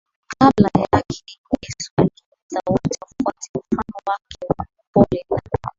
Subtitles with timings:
[0.37, 1.23] Kabla yake
[1.63, 5.69] Yesu alihimiza wote wafuate mfano wake wa upole na